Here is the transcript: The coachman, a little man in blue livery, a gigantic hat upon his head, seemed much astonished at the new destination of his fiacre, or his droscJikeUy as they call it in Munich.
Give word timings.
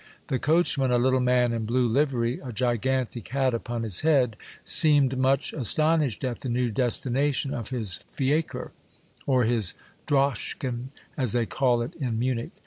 The 0.29 0.39
coachman, 0.39 0.89
a 0.89 0.97
little 0.97 1.19
man 1.19 1.53
in 1.53 1.65
blue 1.67 1.87
livery, 1.87 2.39
a 2.39 2.51
gigantic 2.51 3.27
hat 3.27 3.53
upon 3.53 3.83
his 3.83 3.99
head, 4.01 4.35
seemed 4.63 5.15
much 5.15 5.53
astonished 5.53 6.23
at 6.23 6.39
the 6.41 6.49
new 6.49 6.71
destination 6.71 7.53
of 7.53 7.69
his 7.69 7.97
fiacre, 8.11 8.71
or 9.27 9.43
his 9.43 9.75
droscJikeUy 10.07 10.87
as 11.17 11.33
they 11.33 11.45
call 11.45 11.83
it 11.83 11.93
in 11.93 12.17
Munich. 12.17 12.49